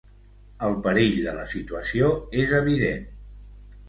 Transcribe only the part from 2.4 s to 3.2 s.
és evident.